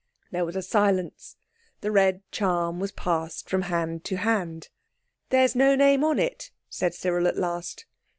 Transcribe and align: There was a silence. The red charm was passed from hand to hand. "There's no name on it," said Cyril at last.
There 0.31 0.45
was 0.45 0.55
a 0.55 0.63
silence. 0.63 1.35
The 1.81 1.91
red 1.91 2.23
charm 2.31 2.79
was 2.79 2.91
passed 2.91 3.47
from 3.51 3.61
hand 3.61 4.03
to 4.05 4.17
hand. 4.17 4.69
"There's 5.29 5.55
no 5.55 5.75
name 5.75 6.03
on 6.03 6.17
it," 6.17 6.49
said 6.71 6.95
Cyril 6.95 7.27
at 7.27 7.37
last. 7.37 7.85